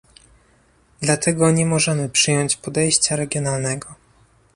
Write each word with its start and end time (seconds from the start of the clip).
Dlatego 1.01 1.51
nie 1.51 1.65
możemy 1.65 2.09
przyjąć 2.09 2.55
podejścia 2.55 3.15
regionalnego 3.15 3.95